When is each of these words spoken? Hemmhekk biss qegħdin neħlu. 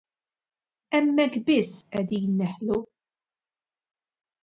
Hemmhekk 0.99 1.37
biss 1.51 1.71
qegħdin 1.93 2.35
neħlu. 2.43 2.83